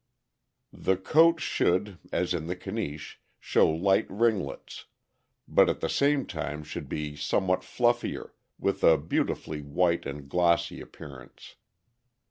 [0.73, 4.85] The coat should, as in the Caniche, show light ringlets,
[5.47, 10.81] but at the same time should be somewhat fluffier, with a beautifully white and glossy
[10.81, 11.53] appearance.